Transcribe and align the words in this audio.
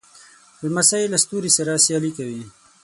لمسی 0.63 1.03
له 1.11 1.17
ستوري 1.23 1.51
سره 1.57 1.81
سیالي 1.85 2.11
کوي. 2.17 2.43